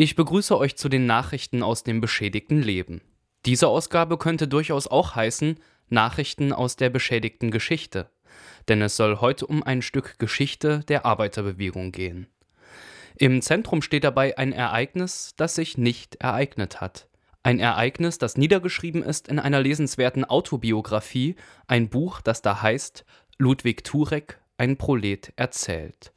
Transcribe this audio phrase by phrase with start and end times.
[0.00, 3.00] Ich begrüße euch zu den Nachrichten aus dem beschädigten Leben.
[3.46, 5.58] Diese Ausgabe könnte durchaus auch heißen
[5.88, 8.08] Nachrichten aus der beschädigten Geschichte,
[8.68, 12.28] denn es soll heute um ein Stück Geschichte der Arbeiterbewegung gehen.
[13.16, 17.08] Im Zentrum steht dabei ein Ereignis, das sich nicht ereignet hat.
[17.42, 21.34] Ein Ereignis, das niedergeschrieben ist in einer lesenswerten Autobiografie,
[21.66, 23.04] ein Buch, das da heißt
[23.36, 26.12] Ludwig Turek, ein Prolet erzählt.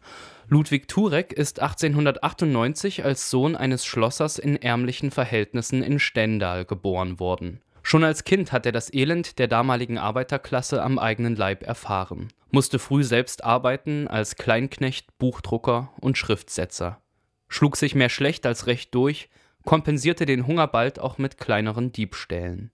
[0.54, 7.62] Ludwig Turek ist 1898 als Sohn eines Schlossers in ärmlichen Verhältnissen in Stendal geboren worden.
[7.84, 12.80] Schon als Kind hat er das Elend der damaligen Arbeiterklasse am eigenen Leib erfahren, musste
[12.80, 17.02] früh selbst arbeiten als Kleinknecht, Buchdrucker und Schriftsetzer,
[17.48, 19.30] schlug sich mehr schlecht als recht durch,
[19.64, 22.72] kompensierte den Hunger bald auch mit kleineren Diebstählen.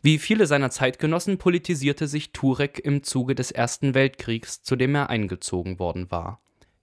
[0.00, 5.10] Wie viele seiner Zeitgenossen politisierte sich Turek im Zuge des Ersten Weltkriegs, zu dem er
[5.10, 6.40] eingezogen worden war.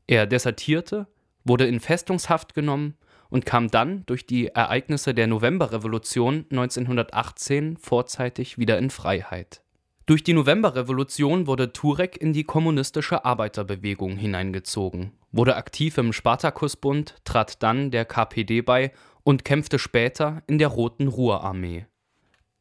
[0.07, 1.07] Er desertierte,
[1.43, 2.95] wurde in Festungshaft genommen
[3.29, 9.61] und kam dann durch die Ereignisse der Novemberrevolution 1918 vorzeitig wieder in Freiheit.
[10.05, 17.63] Durch die Novemberrevolution wurde Turek in die kommunistische Arbeiterbewegung hineingezogen, wurde aktiv im Spartakusbund, trat
[17.63, 18.91] dann der KPD bei
[19.23, 21.87] und kämpfte später in der Roten Ruhrarmee.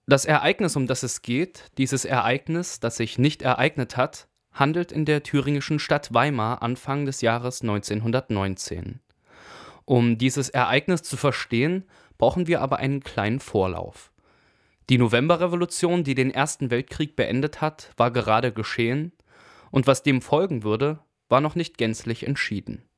[0.07, 5.05] Das Ereignis, um das es geht, dieses Ereignis, das sich nicht ereignet hat, handelt in
[5.05, 9.01] der thüringischen Stadt Weimar Anfang des Jahres 1919.
[9.85, 11.85] Um dieses Ereignis zu verstehen,
[12.17, 14.13] brauchen wir aber einen kleinen Vorlauf.
[14.89, 19.13] Die Novemberrevolution, die den Ersten Weltkrieg beendet hat, war gerade geschehen,
[19.71, 22.89] und was dem folgen würde, war noch nicht gänzlich entschieden.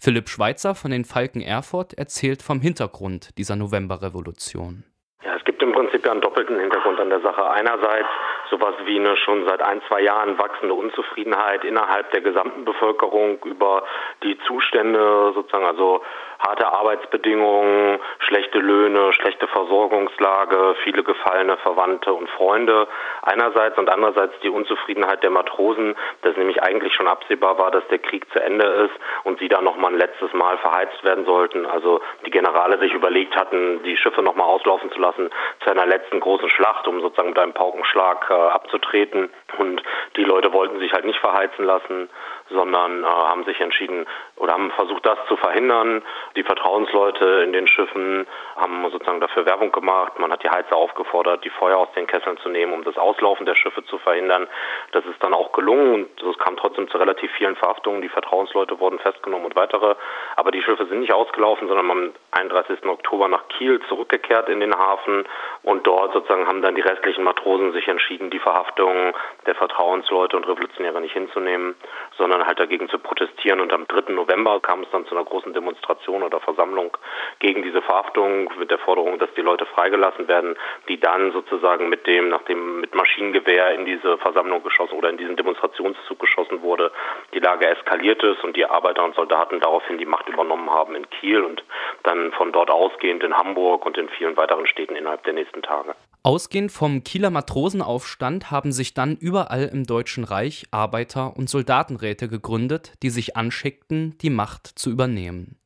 [0.00, 4.84] Philipp Schweitzer von den Falken Erfurt erzählt vom Hintergrund dieser Novemberrevolution.
[5.22, 7.50] Ja, es gibt im Prinzip ja einen doppelten Hintergrund an der Sache.
[7.50, 8.08] Einerseits
[8.50, 13.84] sowas wie eine schon seit ein, zwei Jahren wachsende Unzufriedenheit innerhalb der gesamten Bevölkerung über
[14.22, 16.02] die Zustände sozusagen, also
[16.38, 22.86] harte Arbeitsbedingungen, schlechte Löhne, schlechte Versorgungslage, viele gefallene Verwandte und Freunde
[23.22, 27.98] einerseits und andererseits die Unzufriedenheit der Matrosen, dass nämlich eigentlich schon absehbar war, dass der
[27.98, 28.94] Krieg zu Ende ist
[29.24, 31.66] und sie dann nochmal ein letztes Mal verheizt werden sollten.
[31.66, 35.30] Also die Generale sich überlegt hatten, die Schiffe nochmal auslaufen zu lassen
[35.64, 39.30] zu einer letzten großen Schlacht, um sozusagen mit einem Paukenschlag äh, abzutreten.
[39.58, 39.82] Und
[40.16, 42.08] die Leute wollten sich halt nicht verheizen lassen,
[42.50, 46.02] sondern äh, haben sich entschieden oder haben versucht, das zu verhindern.
[46.36, 48.26] Die Vertrauensleute in den Schiffen
[48.56, 50.18] haben sozusagen dafür Werbung gemacht.
[50.18, 53.46] Man hat die Heizer aufgefordert, die Feuer aus den Kesseln zu nehmen, um das Auslaufen
[53.46, 54.48] der Schiffe zu verhindern.
[54.92, 58.02] Das ist dann auch gelungen und es kam trotzdem zu relativ vielen Verhaftungen.
[58.02, 59.94] Die Vertrauensleute wurden festgenommen und weitere.
[60.36, 62.84] Aber die Schiffe sind nicht ausgelaufen, sondern am 31.
[62.84, 65.24] Oktober nach Kiel zurückgekehrt in den Hafen
[65.62, 69.12] und dort sozusagen haben dann die restlichen Matrosen sich entschieden, die Verhaftungen
[69.46, 71.74] der Vertrauensleute und Revolutionäre nicht hinzunehmen,
[72.16, 73.60] sondern halt dagegen zu protestieren.
[73.60, 74.12] Und am 3.
[74.12, 76.96] November kam es dann zu einer großen Demonstration oder Versammlung
[77.38, 80.56] gegen diese Verhaftung mit der Forderung, dass die Leute freigelassen werden,
[80.88, 85.36] die dann sozusagen mit dem, nachdem mit Maschinengewehr in diese Versammlung geschossen oder in diesen
[85.36, 86.90] Demonstrationszug geschossen wurde,
[87.34, 91.08] die Lage eskaliert ist und die Arbeiter und Soldaten daraufhin die Macht übernommen haben in
[91.10, 91.62] Kiel und
[92.02, 95.94] dann von dort ausgehend in Hamburg und in vielen weiteren Städten innerhalb der nächsten Tage.
[96.24, 102.92] Ausgehend vom Kieler Matrosenaufstand haben sich dann überall im Deutschen Reich Arbeiter- und Soldatenräte gegründet,
[103.02, 105.56] die sich anschickten, die Macht zu übernehmen.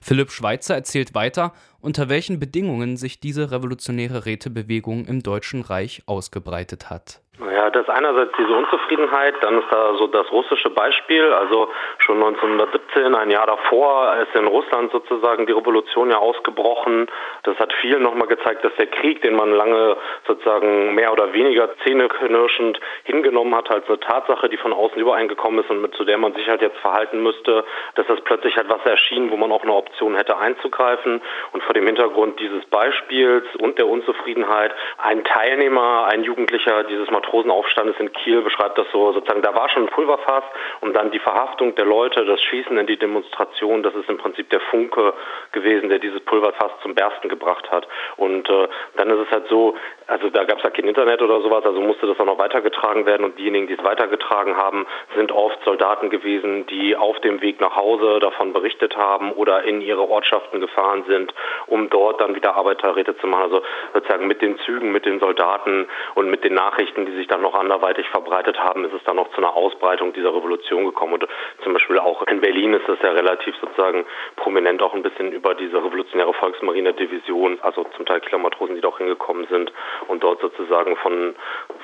[0.00, 6.90] Philipp Schweitzer erzählt weiter, unter welchen Bedingungen sich diese revolutionäre Rätebewegung im Deutschen Reich ausgebreitet
[6.90, 7.20] hat.
[7.40, 11.32] Ja, das ist einerseits diese Unzufriedenheit, dann ist da so das russische Beispiel.
[11.32, 11.68] Also
[11.98, 17.06] schon 1917, ein Jahr davor, ist in Russland sozusagen die Revolution ja ausgebrochen.
[17.44, 21.68] Das hat viel nochmal gezeigt, dass der Krieg, den man lange sozusagen mehr oder weniger
[21.84, 26.18] zähneknirschend hingenommen hat, als eine Tatsache, die von außen übereingekommen ist und mit zu der
[26.18, 29.62] man sich halt jetzt verhalten müsste, dass das plötzlich halt was erschien, wo man auch
[29.62, 31.22] eine Option hätte einzugreifen.
[31.52, 37.96] Und vor dem Hintergrund dieses Beispiels und der Unzufriedenheit ein Teilnehmer, ein Jugendlicher dieses Matrosenaufstandes
[37.98, 40.44] in Kiel beschreibt das so, sozusagen, da war schon ein Pulverfass
[40.80, 44.48] und dann die Verhaftung der Leute, das Schießen in die Demonstration, das ist im Prinzip
[44.50, 45.12] der Funke
[45.52, 47.86] gewesen, der dieses Pulverfass zum Bersten gebracht hat.
[48.16, 49.76] Und äh, dann ist es halt so,
[50.06, 53.04] also da gab es ja kein Internet oder sowas, also musste das auch noch weitergetragen
[53.06, 57.60] werden und diejenigen, die es weitergetragen haben, sind oft Soldaten gewesen, die auf dem Weg
[57.60, 61.34] nach Hause davon berichtet haben oder in ihre Ortschaften gefahren sind,
[61.66, 63.42] um dort dann wieder Arbeiterräte zu machen.
[63.42, 67.42] Also sozusagen mit den Zügen, mit den Soldaten und mit den Nachrichten, die sich dann
[67.42, 71.14] noch anderweitig verbreitet haben, ist es dann noch zu einer Ausbreitung dieser Revolution gekommen.
[71.14, 71.26] Und
[71.62, 74.06] zum Beispiel auch in Berlin ist das ja relativ sozusagen
[74.36, 78.98] prominent auch ein bisschen über diese revolutionäre Volksmarine-Division, also zum Teil Killermatrosen, die da auch
[78.98, 79.72] hingekommen sind
[80.06, 81.34] und dort sozusagen von,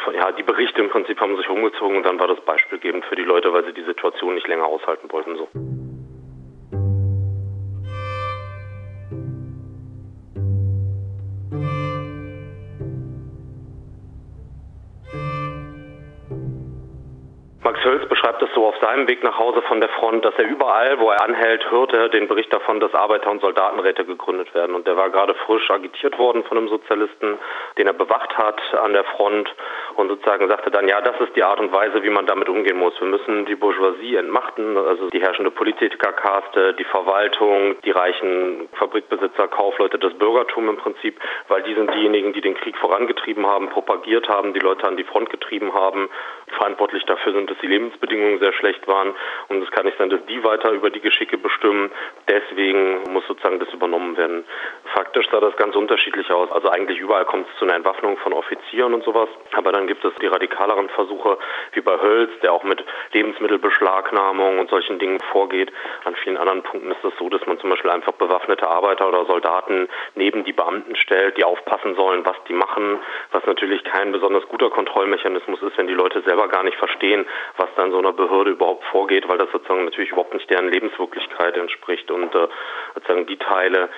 [0.04, 3.16] von, ja, die Berichte im Prinzip haben sich umgezogen und dann war das beispielgebend für
[3.16, 5.36] die Leute, weil sie die Situation nicht länger aushalten wollten.
[5.36, 5.48] So.
[18.84, 22.28] Seinem Weg nach Hause von der Front, dass er überall, wo er anhält, hörte den
[22.28, 24.75] Bericht davon, dass Arbeiter- und Soldatenräte gegründet werden.
[24.75, 27.38] Und der war gerade frisch agitiert worden von einem Sozialisten,
[27.78, 29.54] den er bewacht hat an der Front
[29.96, 32.78] und sozusagen sagte dann, ja, das ist die Art und Weise, wie man damit umgehen
[32.78, 32.98] muss.
[33.00, 39.98] Wir müssen die Bourgeoisie entmachten, also die herrschende Politikerkaste, die Verwaltung, die reichen Fabrikbesitzer, Kaufleute,
[39.98, 44.52] das Bürgertum im Prinzip, weil die sind diejenigen, die den Krieg vorangetrieben haben, propagiert haben,
[44.52, 46.10] die Leute an die Front getrieben haben,
[46.58, 49.14] verantwortlich dafür sind, dass die Lebensbedingungen sehr schlecht waren.
[49.48, 51.90] Und es kann nicht sein, dass die weiter über die Geschicke bestimmen.
[52.28, 54.44] Deswegen muss sozusagen das übernommen werden.
[54.94, 56.50] Faktisch sah das ganz unterschiedlich aus.
[56.52, 59.28] Also eigentlich überall kommt es zu einer Entwaffnung von Offizieren und sowas.
[59.52, 61.38] Aber dann gibt es die radikaleren Versuche,
[61.72, 65.72] wie bei Hölz, der auch mit Lebensmittelbeschlagnahmung und solchen Dingen vorgeht.
[66.04, 69.26] An vielen anderen Punkten ist es so, dass man zum Beispiel einfach bewaffnete Arbeiter oder
[69.26, 72.98] Soldaten neben die Beamten stellt, die aufpassen sollen, was die machen,
[73.32, 77.26] was natürlich kein besonders guter Kontrollmechanismus ist, wenn die Leute selber gar nicht verstehen,
[77.56, 80.68] was da in so einer Behörde überhaupt vorgeht, weil das sozusagen natürlich überhaupt nicht deren
[80.68, 82.48] Lebenswirklichkeit entspricht und äh,
[82.94, 83.88] sozusagen die Teile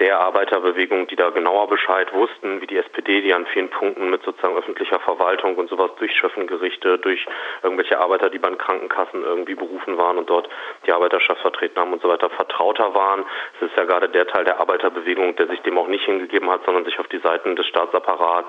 [0.00, 4.22] der Arbeiterbewegung, die da genauer Bescheid wussten, wie die SPD, die an vielen Punkten mit
[4.22, 7.24] sozusagen öffentlicher Verwaltung und sowas durch Schöffengerichte, durch
[7.62, 10.48] irgendwelche Arbeiter, die bei den Krankenkassen irgendwie berufen waren und dort
[10.86, 13.26] die Arbeiterschaft vertreten haben und so weiter, vertrauter waren.
[13.60, 16.64] Es ist ja gerade der Teil der Arbeiterbewegung, der sich dem auch nicht hingegeben hat,
[16.64, 18.48] sondern sich auf die Seiten des Staatsapparats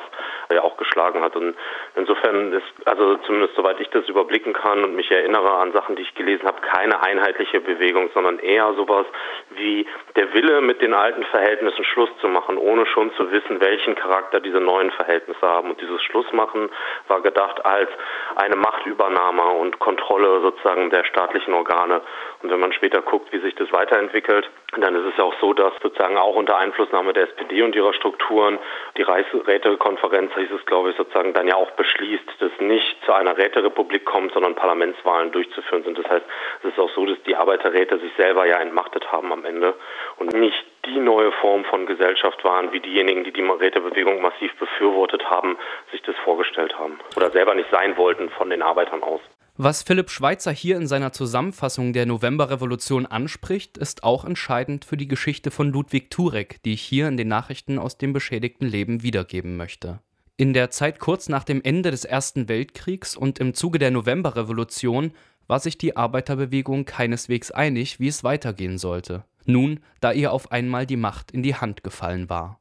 [0.51, 1.35] ja äh, auch geschlagen hat.
[1.35, 1.55] Und
[1.95, 6.03] insofern ist, also zumindest soweit ich das überblicken kann und mich erinnere an Sachen, die
[6.03, 9.05] ich gelesen habe, keine einheitliche Bewegung, sondern eher sowas
[9.49, 13.59] wie der Wille mit den alten Verhältnissen Verhältnissen Schluss zu machen, ohne schon zu wissen,
[13.59, 15.71] welchen Charakter diese neuen Verhältnisse haben.
[15.71, 16.69] Und dieses Schlussmachen
[17.07, 17.89] war gedacht als
[18.35, 22.01] eine Machtübernahme und Kontrolle sozusagen der staatlichen Organe.
[22.43, 25.73] Und wenn man später guckt, wie sich das weiterentwickelt, dann ist es auch so, dass
[25.81, 28.59] sozusagen auch unter Einflussnahme der SPD und ihrer Strukturen
[28.97, 33.35] die Reichsrätekonferenz, hieß es glaube ich, sozusagen dann ja auch beschließt, dass nicht zu einer
[33.35, 35.97] Räterepublik kommt, sondern Parlamentswahlen durchzuführen sind.
[35.97, 36.25] Das heißt,
[36.61, 39.73] es ist auch so, dass die Arbeiterräte sich selber ja entmachtet haben am Ende
[40.19, 45.23] und nicht die neue Form von Gesellschaft waren, wie diejenigen, die die Rätebewegung massiv befürwortet
[45.29, 45.57] haben,
[45.91, 49.21] sich das vorgestellt haben oder selber nicht sein wollten von den Arbeitern aus.
[49.57, 55.07] Was Philipp Schweitzer hier in seiner Zusammenfassung der Novemberrevolution anspricht, ist auch entscheidend für die
[55.07, 59.57] Geschichte von Ludwig Turek, die ich hier in den Nachrichten aus dem beschädigten Leben wiedergeben
[59.57, 59.99] möchte.
[60.37, 65.13] In der Zeit kurz nach dem Ende des Ersten Weltkriegs und im Zuge der Novemberrevolution
[65.47, 70.85] war sich die Arbeiterbewegung keineswegs einig, wie es weitergehen sollte nun da ihr auf einmal
[70.85, 72.59] die Macht in die Hand gefallen war.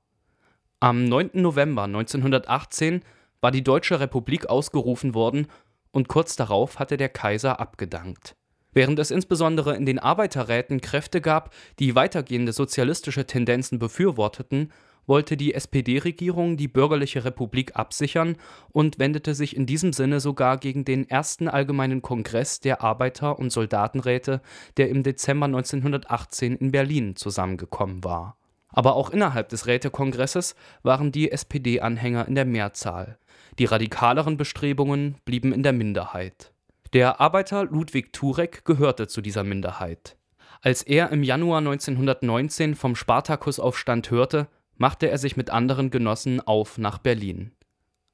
[0.80, 1.30] Am 9.
[1.34, 3.02] November 1918
[3.40, 5.46] war die Deutsche Republik ausgerufen worden
[5.90, 8.36] und kurz darauf hatte der Kaiser abgedankt.
[8.72, 14.72] Während es insbesondere in den Arbeiterräten Kräfte gab, die weitergehende sozialistische Tendenzen befürworteten,
[15.10, 18.36] wollte die SPD-Regierung die bürgerliche Republik absichern
[18.70, 23.50] und wendete sich in diesem Sinne sogar gegen den ersten Allgemeinen Kongress der Arbeiter und
[23.50, 24.40] Soldatenräte,
[24.76, 28.36] der im Dezember 1918 in Berlin zusammengekommen war.
[28.68, 30.54] Aber auch innerhalb des Rätekongresses
[30.84, 33.18] waren die SPD-Anhänger in der Mehrzahl.
[33.58, 36.52] Die radikaleren Bestrebungen blieben in der Minderheit.
[36.92, 40.16] Der Arbeiter Ludwig Turek gehörte zu dieser Minderheit.
[40.62, 44.46] Als er im Januar 1919 vom Spartakusaufstand hörte,
[44.80, 47.52] machte er sich mit anderen Genossen auf nach Berlin.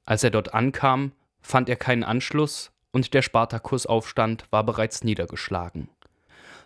[0.03, 5.89] Als er dort ankam, fand er keinen Anschluss und der Spartakusaufstand war bereits niedergeschlagen.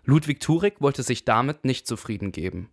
[0.03, 2.71] Ludwig Turek wollte sich damit nicht zufrieden geben.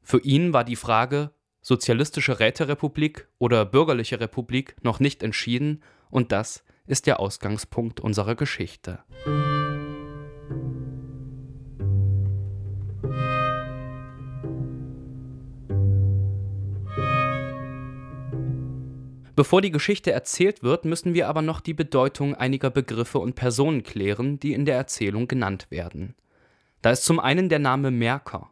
[0.00, 6.64] Für ihn war die Frage sozialistische Räterepublik oder bürgerliche Republik noch nicht entschieden und das
[6.86, 9.00] ist der Ausgangspunkt unserer Geschichte.
[19.40, 23.82] Bevor die Geschichte erzählt wird, müssen wir aber noch die Bedeutung einiger Begriffe und Personen
[23.82, 26.14] klären, die in der Erzählung genannt werden.
[26.82, 28.50] Da ist zum einen der Name Merker.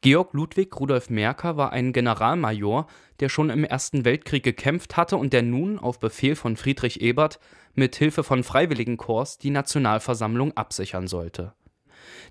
[0.00, 2.88] Georg Ludwig Rudolf Merker war ein Generalmajor,
[3.20, 7.38] der schon im Ersten Weltkrieg gekämpft hatte und der nun auf Befehl von Friedrich Ebert
[7.76, 11.54] mit Hilfe von Freiwilligenkorps die Nationalversammlung absichern sollte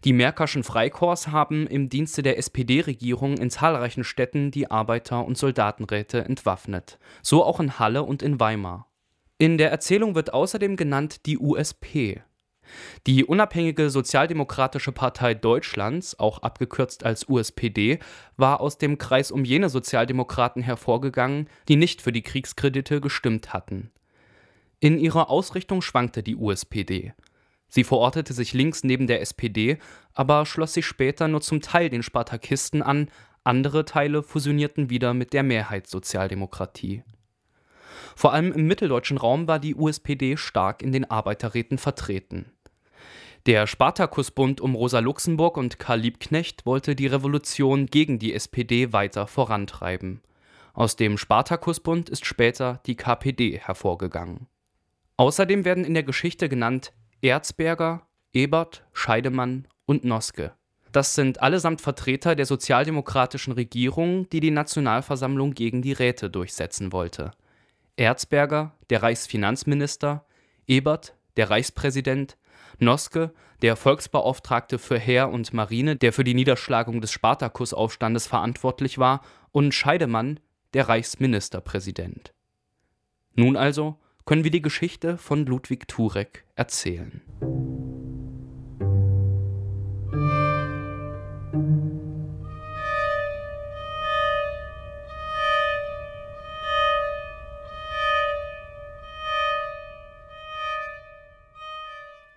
[0.04, 6.24] die Märkischen Freikorps haben im Dienste der SPD-Regierung in zahlreichen Städten die Arbeiter und Soldatenräte
[6.26, 8.88] entwaffnet, so auch in Halle und in Weimar.
[9.38, 12.22] In der Erzählung wird außerdem genannt die USP.
[13.08, 18.00] Die Unabhängige Sozialdemokratische Partei Deutschlands, auch abgekürzt als USPD,
[18.38, 23.92] war aus dem Kreis um jene Sozialdemokraten hervorgegangen, die nicht für die Kriegskredite gestimmt hatten.
[24.80, 27.14] In ihrer Ausrichtung schwankte die USPD
[27.74, 29.80] Sie verortete sich links neben der SPD,
[30.14, 33.10] aber schloss sich später nur zum Teil den Spartakisten an,
[33.44, 37.02] andere Teile fusionierten wieder mit der Mehrheitssozialdemokratie.
[38.16, 42.52] Vor allem im mitteldeutschen Raum war die USPD stark in den Arbeiterräten vertreten.
[43.48, 49.26] Der Spartakusbund um Rosa Luxemburg und Karl Liebknecht wollte die Revolution gegen die SPD weiter
[49.26, 50.22] vorantreiben.
[50.74, 54.46] Aus dem Spartakusbund ist später die KPD hervorgegangen.
[55.18, 60.52] Außerdem werden in der Geschichte genannt Erzberger, Ebert, Scheidemann und Noske.
[60.92, 67.32] Das sind allesamt Vertreter der sozialdemokratischen Regierung, die die Nationalversammlung gegen die Räte durchsetzen wollte.
[67.96, 70.26] Erzberger, der Reichsfinanzminister,
[70.68, 72.36] Ebert, der Reichspräsident,
[72.80, 79.22] Noske, der Volksbeauftragte für Heer und Marine, der für die Niederschlagung des Spartakusaufstandes verantwortlich war,
[79.54, 80.42] und Scheidemann,
[80.74, 82.34] der Reichsministerpräsident.
[83.34, 87.22] Nun also können wir die Geschichte von Ludwig Turek erzählen.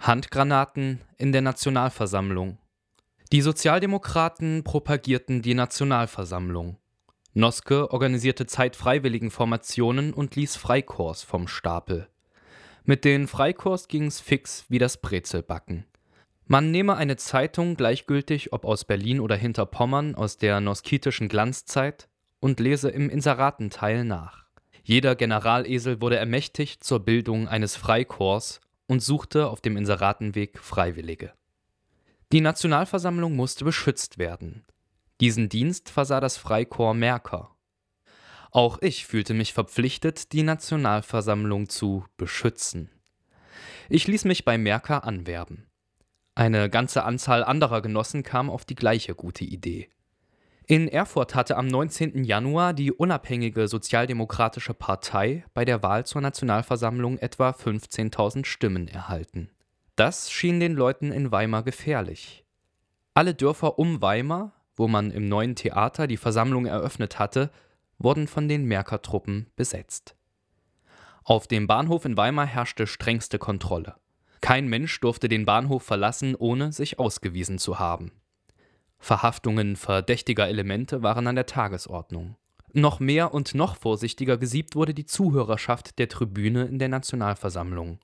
[0.00, 2.58] Handgranaten in der Nationalversammlung.
[3.32, 6.78] Die Sozialdemokraten propagierten die Nationalversammlung.
[7.36, 12.08] Noske organisierte Zeitfreiwilligenformationen und ließ Freikorps vom Stapel.
[12.84, 15.84] Mit den Freikorps ging's fix wie das Brezelbacken.
[16.46, 22.08] Man nehme eine Zeitung, gleichgültig ob aus Berlin oder Hinterpommern, aus der noskitischen Glanzzeit,
[22.40, 24.46] und lese im Inseratenteil nach.
[24.82, 31.34] Jeder Generalesel wurde ermächtigt zur Bildung eines Freikorps und suchte auf dem Inseratenweg Freiwillige.
[32.32, 34.64] Die Nationalversammlung musste beschützt werden.
[35.20, 37.56] Diesen Dienst versah das Freikorps Merker.
[38.50, 42.90] Auch ich fühlte mich verpflichtet, die Nationalversammlung zu beschützen.
[43.88, 45.66] Ich ließ mich bei Merker anwerben.
[46.34, 49.88] Eine ganze Anzahl anderer Genossen kam auf die gleiche gute Idee.
[50.66, 52.24] In Erfurt hatte am 19.
[52.24, 59.48] Januar die unabhängige Sozialdemokratische Partei bei der Wahl zur Nationalversammlung etwa 15.000 Stimmen erhalten.
[59.94, 62.44] Das schien den Leuten in Weimar gefährlich.
[63.14, 67.50] Alle Dörfer um Weimar, wo man im neuen Theater die Versammlung eröffnet hatte,
[67.98, 70.14] wurden von den Merkertruppen besetzt.
[71.24, 73.96] Auf dem Bahnhof in Weimar herrschte strengste Kontrolle.
[74.40, 78.12] Kein Mensch durfte den Bahnhof verlassen, ohne sich ausgewiesen zu haben.
[78.98, 82.36] Verhaftungen verdächtiger Elemente waren an der Tagesordnung.
[82.72, 87.98] Noch mehr und noch vorsichtiger gesiebt wurde die Zuhörerschaft der Tribüne in der Nationalversammlung.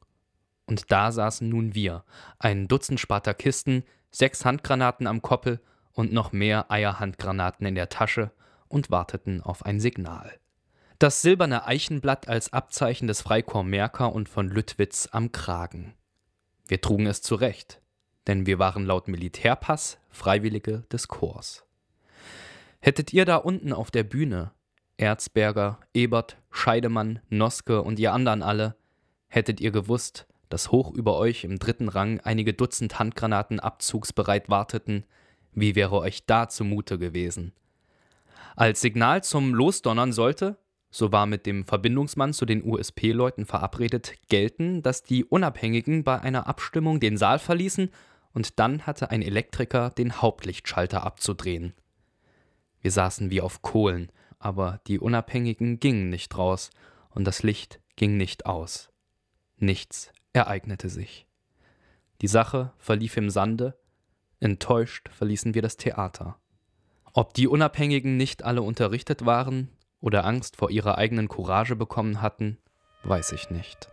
[0.67, 2.05] Und da saßen nun wir,
[2.39, 5.61] ein Dutzend Spartakisten, sechs Handgranaten am Koppel
[5.93, 8.31] und noch mehr Eierhandgranaten in der Tasche
[8.69, 10.39] und warteten auf ein Signal.
[10.99, 15.95] Das silberne Eichenblatt als Abzeichen des Freikorps Merker und von Lüttwitz am Kragen.
[16.69, 17.83] Wir trugen es zurecht
[18.27, 21.65] denn wir waren laut Militärpass Freiwillige des Korps.
[22.81, 24.53] Hättet ihr da unten auf der Bühne,
[24.97, 28.77] Erzberger, Ebert, Scheidemann, Noske und ihr anderen alle,
[29.29, 35.05] hättet ihr gewusst, dass hoch über euch im dritten Rang einige Dutzend Handgranaten abzugsbereit warteten,
[35.53, 37.53] wie wäre euch da zumute gewesen?
[38.57, 40.59] Als Signal zum Losdonnern sollte,
[40.91, 46.47] so war mit dem Verbindungsmann zu den USP-Leuten verabredet, gelten, dass die Unabhängigen bei einer
[46.47, 47.91] Abstimmung den Saal verließen
[48.35, 51.73] und dann hatte ein Elektriker den Hauptlichtschalter abzudrehen.
[52.81, 56.71] Wir saßen wie auf Kohlen, aber die Unabhängigen gingen nicht raus
[57.11, 58.91] und das Licht ging nicht aus.
[59.57, 61.27] Nichts ereignete sich.
[62.21, 63.79] Die Sache verlief im Sande,
[64.43, 66.37] enttäuscht verließen wir das Theater.
[67.13, 69.69] Ob die Unabhängigen nicht alle unterrichtet waren
[70.01, 72.59] oder Angst vor ihrer eigenen Courage bekommen hatten,
[73.05, 73.89] weiß ich nicht.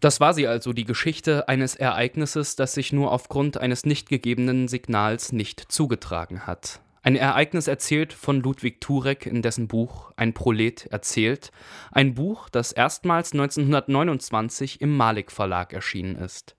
[0.00, 4.66] Das war sie also, die Geschichte eines Ereignisses, das sich nur aufgrund eines nicht gegebenen
[4.66, 6.80] Signals nicht zugetragen hat.
[7.02, 11.50] Ein Ereignis erzählt von Ludwig Turek in dessen Buch Ein Prolet erzählt,
[11.92, 16.56] ein Buch, das erstmals 1929 im Malik Verlag erschienen ist.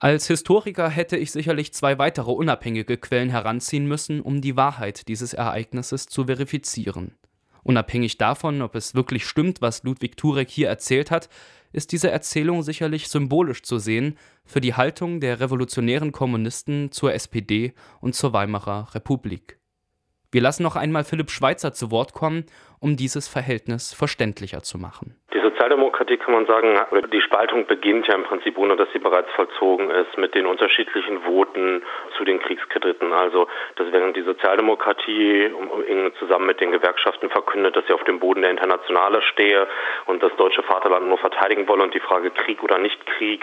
[0.00, 5.32] Als Historiker hätte ich sicherlich zwei weitere unabhängige Quellen heranziehen müssen, um die Wahrheit dieses
[5.32, 7.14] Ereignisses zu verifizieren.
[7.62, 11.28] Unabhängig davon, ob es wirklich stimmt, was Ludwig Turek hier erzählt hat,
[11.74, 17.74] ist diese Erzählung sicherlich symbolisch zu sehen für die Haltung der revolutionären Kommunisten zur SPD
[18.00, 19.58] und zur Weimarer Republik.
[20.30, 22.44] Wir lassen noch einmal Philipp Schweitzer zu Wort kommen,
[22.84, 25.16] um dieses Verhältnis verständlicher zu machen.
[25.32, 26.78] Die Sozialdemokratie kann man sagen,
[27.10, 31.22] die Spaltung beginnt ja im Prinzip, ohne dass sie bereits vollzogen ist, mit den unterschiedlichen
[31.22, 31.82] Voten
[32.18, 33.10] zu den Kriegskrediten.
[33.14, 35.50] Also, dass während die Sozialdemokratie
[36.18, 39.66] zusammen mit den Gewerkschaften verkündet, dass sie auf dem Boden der Internationale stehe
[40.04, 43.42] und das deutsche Vaterland nur verteidigen wolle und die Frage Krieg oder nicht Krieg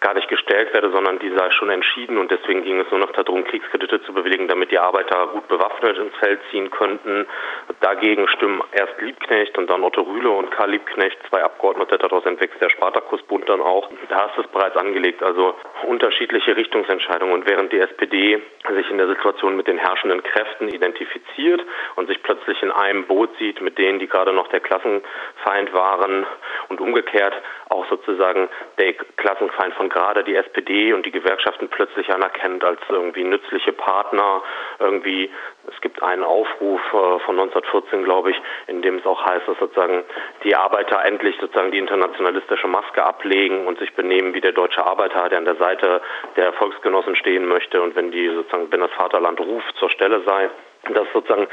[0.00, 3.12] gar nicht gestellt werde, sondern die sei schon entschieden und deswegen ging es nur noch
[3.12, 7.26] darum, Kriegskredite zu bewilligen, damit die Arbeiter gut bewaffnet ins Feld ziehen könnten.
[7.80, 12.60] Dagegen stimmen erst Liebknecht und dann Otto Rühle und Karl Liebknecht, zwei Abgeordnete, daraus entwächst
[12.60, 13.88] der Spartakusbund dann auch.
[14.08, 15.54] Da ist es bereits angelegt, also
[15.86, 17.34] unterschiedliche Richtungsentscheidungen.
[17.34, 18.40] Und während die SPD
[18.74, 21.62] sich in der Situation mit den herrschenden Kräften identifiziert
[21.96, 26.26] und sich plötzlich in einem Boot sieht mit denen, die gerade noch der Klassenfeind waren
[26.68, 27.34] und umgekehrt
[27.68, 28.48] auch sozusagen
[28.78, 34.42] der Klassenfeind von gerade die SPD und die Gewerkschaften plötzlich anerkennt als irgendwie nützliche Partner,
[34.78, 35.30] irgendwie
[35.72, 39.58] es gibt einen Aufruf äh, von 1914, glaube ich, in dem es auch heißt, dass
[39.58, 40.04] sozusagen
[40.44, 45.28] die Arbeiter endlich sozusagen die internationalistische Maske ablegen und sich benehmen wie der deutsche Arbeiter,
[45.28, 46.00] der an der Seite
[46.36, 50.50] der Volksgenossen stehen möchte und wenn die sozusagen, wenn das Vaterland ruft, zur Stelle sei.
[50.88, 51.46] Das ist sozusagen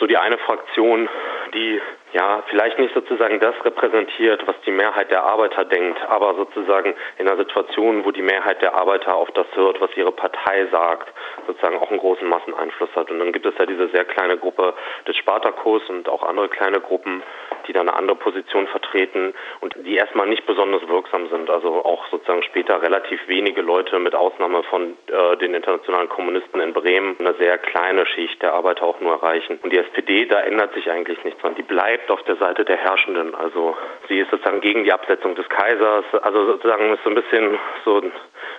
[0.00, 1.08] so die eine Fraktion,
[1.54, 1.80] die
[2.12, 7.28] ja vielleicht nicht sozusagen das repräsentiert, was die Mehrheit der Arbeiter denkt, aber sozusagen in
[7.28, 11.12] einer Situation, wo die Mehrheit der Arbeiter auf das hört, was ihre Partei sagt,
[11.46, 13.10] sozusagen auch einen großen Masseneinfluss hat.
[13.10, 14.74] Und dann gibt es ja diese sehr kleine Gruppe
[15.06, 17.22] des Spartakus und auch andere kleine Gruppen,
[17.66, 21.50] die dann eine andere Position vertreten und die erstmal nicht besonders wirksam sind.
[21.50, 26.72] Also auch sozusagen später relativ wenige Leute mit Ausnahme von äh, den internationalen Kommunisten in
[26.72, 29.58] Bremen eine sehr kleine Schicht der Arbeiter auch nur erreichen.
[29.62, 32.76] Und die SPD, da ändert sich eigentlich nichts, sondern die bleibt auf der Seite der
[32.76, 33.34] Herrschenden.
[33.34, 33.76] Also
[34.08, 36.04] sie ist sozusagen gegen die Absetzung des Kaisers.
[36.22, 38.02] Also sozusagen ist so ein bisschen so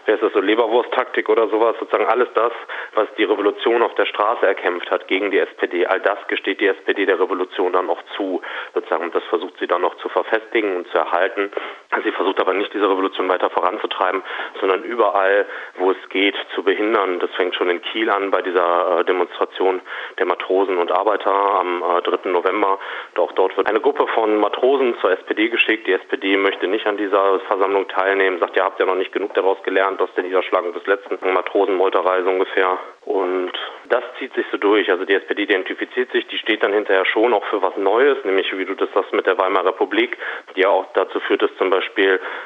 [0.06, 2.52] wer ist das so, Leberwurst-Taktik oder sowas, sozusagen alles das,
[2.94, 6.68] was die Revolution auf der Straße erkämpft hat gegen die SPD, all das gesteht die
[6.68, 8.42] SPD der Revolution dann auch zu,
[8.74, 11.52] sozusagen, das versucht sie dann noch zu verfestigen und zu erhalten.
[12.04, 14.24] Sie versucht aber nicht, diese Revolution weiter voranzutreiben,
[14.60, 15.46] sondern überall,
[15.78, 17.20] wo es geht, zu behindern.
[17.20, 19.82] Das fängt schon in Kiel an bei dieser äh, Demonstration
[20.18, 22.30] der Matrosen und Arbeiter am 3.
[22.30, 22.80] Äh, November.
[23.18, 25.88] Auch dort wird eine Gruppe von Matrosen zur SPD geschickt.
[25.88, 29.34] Die SPD möchte nicht an dieser Versammlung teilnehmen, sagt, ihr habt ja noch nicht genug
[29.34, 32.78] daraus gelernt aus der Niederschlagung des letzten Matrosenmeuterei ungefähr.
[33.06, 33.52] Und
[33.90, 34.90] das zieht sich so durch.
[34.90, 38.52] Also die SPD identifiziert sich, die steht dann hinterher schon auch für was Neues, nämlich
[38.58, 40.18] wie du das sagst mit der Weimarer Republik,
[40.56, 41.85] die ja auch dazu führt, dass zum Beispiel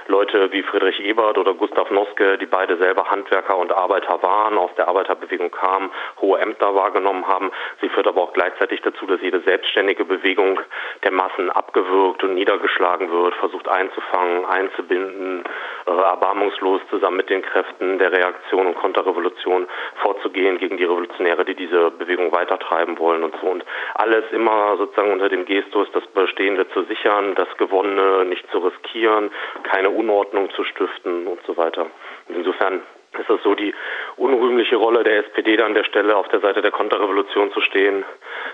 [0.07, 4.71] Leute wie Friedrich Ebert oder Gustav Noske, die beide selber Handwerker und Arbeiter waren, aus
[4.75, 7.51] der Arbeiterbewegung kamen, hohe Ämter wahrgenommen haben.
[7.81, 10.59] Sie führt aber auch gleichzeitig dazu, dass jede selbstständige Bewegung
[11.03, 15.43] der Massen abgewürgt und niedergeschlagen wird, versucht einzufangen, einzubinden,
[15.85, 19.67] äh, erbarmungslos zusammen mit den Kräften der Reaktion und Konterrevolution
[20.01, 23.47] vorzugehen gegen die Revolutionäre, die diese Bewegung weitertreiben wollen und so.
[23.47, 23.63] Und
[23.95, 29.28] alles immer sozusagen unter dem Gestus, das Bestehende zu sichern, das Gewonnene nicht zu riskieren,
[29.63, 31.87] keine Unordnung zu stiften und so weiter.
[32.27, 32.81] Insofern
[33.17, 33.73] ist es so die
[34.17, 38.05] unrühmliche Rolle der SPD da an der Stelle auf der Seite der Konterrevolution zu stehen,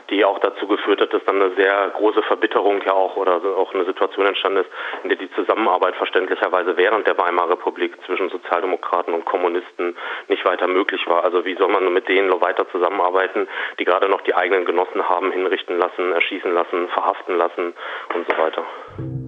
[0.10, 3.74] die auch dazu geführt hat, dass dann eine sehr große Verbitterung ja auch oder auch
[3.74, 4.70] eine Situation entstanden ist,
[5.04, 9.98] in der die Zusammenarbeit verständlicherweise während der Weimarer Republik zwischen Sozialdemokraten und Kommunisten
[10.30, 11.24] nicht weiter möglich war.
[11.24, 13.48] Also wie soll man mit denen weiter zusammenarbeiten,
[13.80, 17.74] die gerade noch die eigenen Genossen haben hinrichten lassen, erschießen lassen, verhaften lassen
[18.14, 19.25] und so weiter.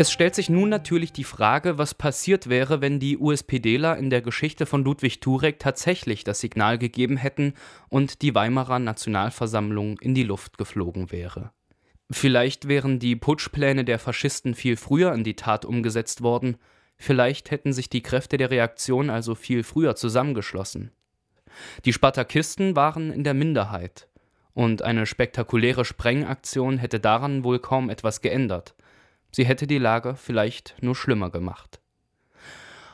[0.00, 4.22] Es stellt sich nun natürlich die Frage, was passiert wäre, wenn die USPDler in der
[4.22, 7.52] Geschichte von Ludwig Turek tatsächlich das Signal gegeben hätten
[7.90, 11.50] und die Weimarer Nationalversammlung in die Luft geflogen wäre.
[12.10, 16.56] Vielleicht wären die Putschpläne der Faschisten viel früher in die Tat umgesetzt worden,
[16.96, 20.92] vielleicht hätten sich die Kräfte der Reaktion also viel früher zusammengeschlossen.
[21.84, 24.08] Die Spartakisten waren in der Minderheit,
[24.54, 28.74] und eine spektakuläre Sprengaktion hätte daran wohl kaum etwas geändert.
[29.30, 31.80] Sie hätte die Lage vielleicht nur schlimmer gemacht.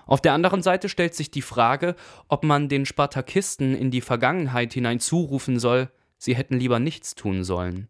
[0.07, 1.97] Auf der anderen Seite stellt sich die Frage,
[2.29, 7.43] ob man den Spartakisten in die Vergangenheit hinein zurufen soll, sie hätten lieber nichts tun
[7.43, 7.89] sollen.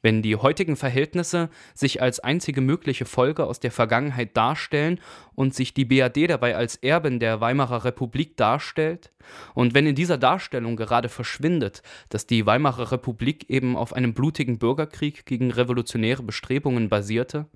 [0.00, 5.00] Wenn die heutigen Verhältnisse sich als einzige mögliche Folge aus der Vergangenheit darstellen
[5.34, 9.12] und sich die BRD dabei als Erbin der Weimarer Republik darstellt,
[9.54, 14.58] und wenn in dieser Darstellung gerade verschwindet, dass die Weimarer Republik eben auf einem blutigen
[14.58, 17.46] Bürgerkrieg gegen revolutionäre Bestrebungen basierte,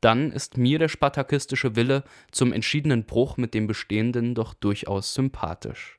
[0.00, 5.98] dann ist mir der spartakistische Wille zum entschiedenen Bruch mit dem Bestehenden doch durchaus sympathisch.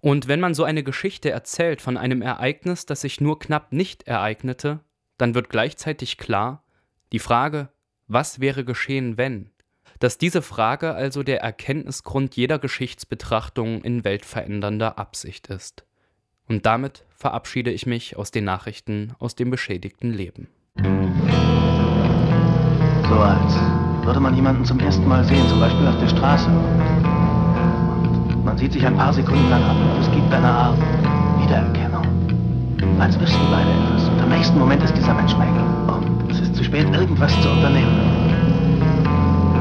[0.00, 4.04] Und wenn man so eine Geschichte erzählt von einem Ereignis, das sich nur knapp nicht
[4.04, 4.80] ereignete,
[5.18, 6.64] dann wird gleichzeitig klar,
[7.12, 7.68] die Frage,
[8.08, 9.50] was wäre geschehen, wenn,
[9.98, 15.84] dass diese Frage also der Erkenntnisgrund jeder Geschichtsbetrachtung in weltverändernder Absicht ist.
[16.48, 20.48] Und damit verabschiede ich mich aus den Nachrichten aus dem beschädigten Leben.
[23.08, 23.54] So als
[24.04, 26.48] würde man jemanden zum ersten Mal sehen, zum Beispiel auf der Straße.
[26.48, 30.78] Und man sieht sich ein paar Sekunden lang an und es gibt eine Art
[31.40, 32.02] Wiedererkennung.
[32.98, 34.11] Als wüssten beide etwas.
[34.32, 35.48] Nächsten Moment ist dieser Mensch weg.
[35.86, 37.92] Und es ist zu spät, irgendwas zu unternehmen.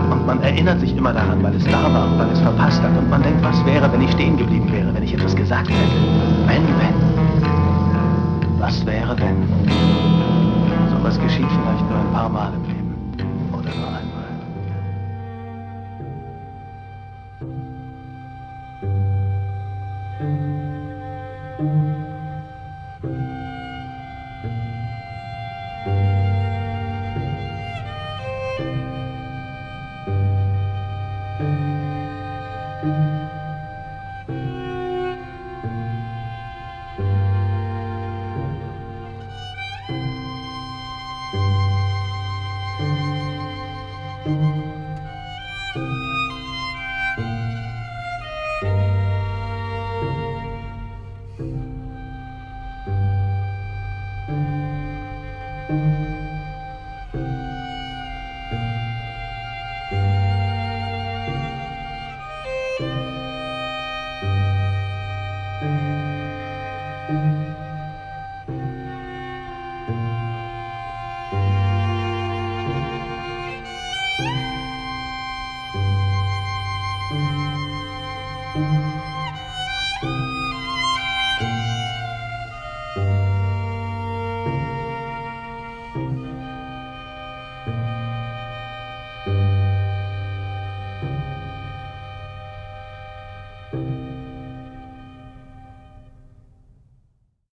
[0.10, 2.98] Und man erinnert sich immer daran, weil es da war und weil es verpasst hat.
[2.98, 5.82] Und man denkt, was wäre, wenn ich stehen geblieben wäre, wenn ich etwas gesagt hätte.
[6.48, 6.96] Wenn, wenn.
[8.60, 9.44] Was wäre, wenn?
[10.90, 12.96] So was geschieht vielleicht nur ein paar Mal im Leben.
[13.52, 14.01] Oder nur einmal.